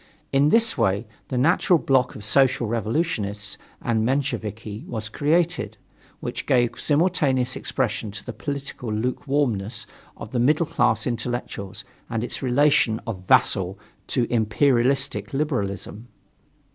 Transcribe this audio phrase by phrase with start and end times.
[0.33, 5.77] In this way, the natural bloc of Social Revolutionists and Mensheviki was created,
[6.21, 9.85] which gave simultaneous expression to the political lukewarmness
[10.17, 13.77] of the middle class intellectuals and its relation of vassal
[14.07, 16.07] to imperialistic liberalism.